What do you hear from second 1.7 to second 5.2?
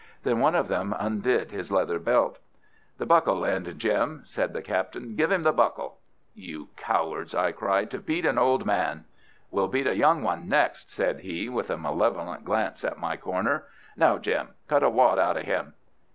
leather belt. "The buckle end, Jim," said the captain.